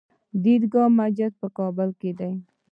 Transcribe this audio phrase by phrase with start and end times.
[0.41, 2.31] د عیدګاه جومات په کابل کې دی